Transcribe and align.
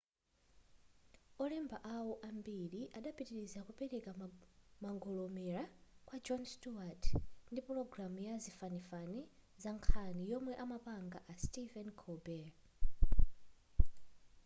olemba 1.43 1.77
awo 1.95 2.13
ambiri 2.29 2.81
adapitiliza 2.97 3.59
kupereka 3.67 4.09
mangolomera 4.83 5.63
kwa 6.07 6.17
jon 6.25 6.41
stewart 6.53 7.03
ndi 7.51 7.59
pulogalamu 7.65 8.19
ya 8.27 8.35
zazifanifani 8.37 9.19
zankhani 9.63 10.23
yomwe 10.31 10.53
amapanga 10.63 11.17
a 11.33 11.33
stephen 11.43 11.87
colbert 12.01 12.57